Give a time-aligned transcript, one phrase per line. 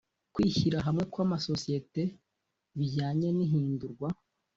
[0.33, 2.03] Kwishyira hamwe kw’amasosiyete
[2.77, 4.07] bijyanye n’ihindurwa